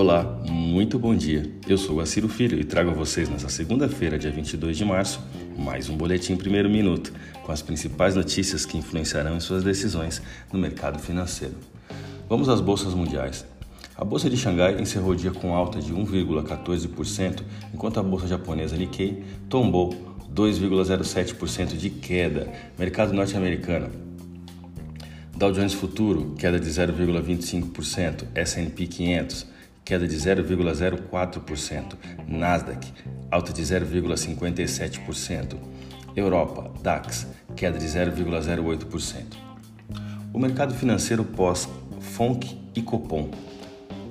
[0.00, 1.42] Olá, muito bom dia.
[1.68, 5.20] Eu sou o Ciro Filho e trago a vocês nesta segunda-feira, dia 22 de março,
[5.58, 7.12] mais um boletim primeiro minuto,
[7.44, 11.54] com as principais notícias que influenciarão em suas decisões no mercado financeiro.
[12.30, 13.44] Vamos às bolsas mundiais.
[13.94, 17.42] A bolsa de Xangai encerrou o dia com alta de 1,14%,
[17.74, 19.94] enquanto a bolsa japonesa Nikkei tombou
[20.34, 22.50] 2,07% de queda.
[22.78, 23.90] Mercado norte-americano
[25.40, 29.46] Dow Jones Futuro, queda de 0,25%, S&P 500,
[29.84, 31.94] queda de 0,04%,
[32.28, 32.92] Nasdaq,
[33.30, 35.56] alta de 0,57%,
[36.16, 37.26] Europa, DAX,
[37.56, 39.24] queda de 0,08%.
[40.32, 41.68] O mercado financeiro pós
[42.00, 43.30] FONC e Copom.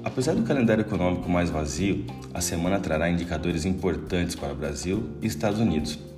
[0.04, 5.28] Apesar do calendário econômico mais vazio, a semana trará indicadores importantes para o Brasil e
[5.28, 6.09] Estados Unidos.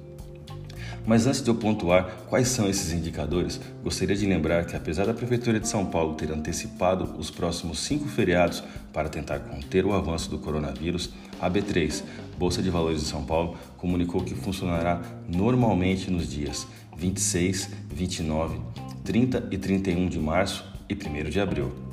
[1.06, 5.14] Mas antes de eu pontuar quais são esses indicadores, gostaria de lembrar que, apesar da
[5.14, 10.30] Prefeitura de São Paulo ter antecipado os próximos cinco feriados para tentar conter o avanço
[10.30, 11.10] do coronavírus,
[11.40, 12.04] a B3,
[12.38, 16.68] Bolsa de Valores de São Paulo, comunicou que funcionará normalmente nos dias
[16.98, 18.60] 26, 29,
[19.04, 21.91] 30 e 31 de março e 1 de abril.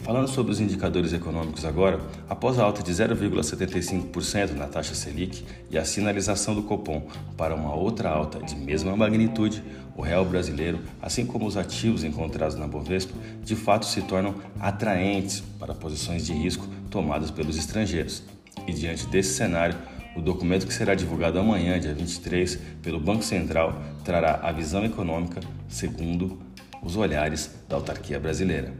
[0.00, 5.76] Falando sobre os indicadores econômicos agora, após a alta de 0,75% na taxa Selic e
[5.76, 9.64] a sinalização do Copom para uma outra alta de mesma magnitude,
[9.96, 15.42] o real brasileiro, assim como os ativos encontrados na Bovespa, de fato se tornam atraentes
[15.58, 18.22] para posições de risco tomadas pelos estrangeiros.
[18.66, 19.76] E diante desse cenário,
[20.14, 25.40] o documento que será divulgado amanhã, dia 23, pelo Banco Central, trará a visão econômica
[25.68, 26.38] segundo
[26.82, 28.72] os olhares da autarquia brasileira.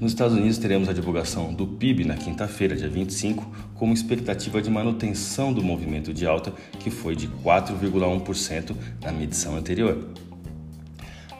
[0.00, 4.68] Nos Estados Unidos, teremos a divulgação do PIB na quinta-feira, dia 25, com expectativa de
[4.68, 10.08] manutenção do movimento de alta, que foi de 4,1% na medição anterior.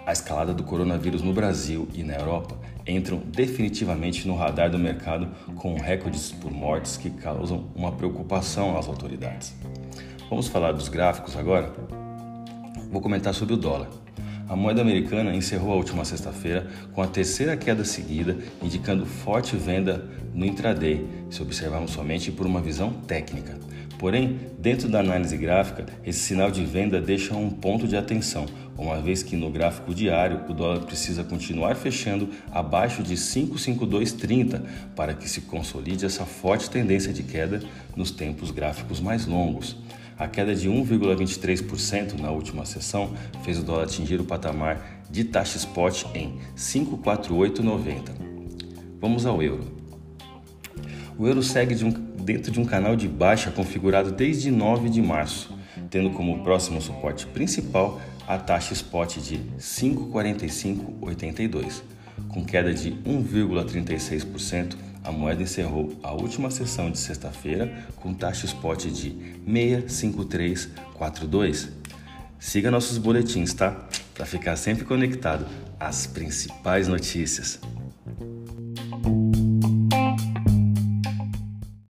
[0.07, 5.29] A escalada do coronavírus no Brasil e na Europa entram definitivamente no radar do mercado
[5.57, 9.55] com recordes por mortes que causam uma preocupação às autoridades.
[10.31, 11.73] Vamos falar dos gráficos agora?
[12.91, 13.89] Vou comentar sobre o dólar.
[14.47, 20.05] A moeda americana encerrou a última sexta-feira com a terceira queda seguida, indicando forte venda
[20.35, 23.59] no intraday, se observarmos somente por uma visão técnica.
[23.99, 28.45] Porém, dentro da análise gráfica, esse sinal de venda deixa um ponto de atenção,
[28.77, 34.63] uma vez que no gráfico diário o dólar precisa continuar fechando abaixo de 55230
[34.95, 37.63] para que se consolide essa forte tendência de queda
[37.97, 39.77] nos tempos gráficos mais longos.
[40.17, 45.59] A queda de 1,23% na última sessão fez o dólar atingir o patamar de taxa
[45.59, 48.13] spot em 548,90.
[49.01, 49.65] Vamos ao euro.
[51.19, 55.03] O euro segue de um, dentro de um canal de baixa configurado desde 9 de
[55.03, 55.53] março,
[55.91, 61.83] tendo como próximo suporte principal a taxa spot de 5,4582,
[62.29, 68.87] com queda de 1,36% a moeda encerrou a última sessão de sexta-feira com taxa spot
[68.87, 69.15] de
[69.47, 71.69] 65342.
[72.41, 73.87] Siga nossos boletins, tá?
[74.15, 75.45] Para ficar sempre conectado
[75.79, 77.61] às principais notícias.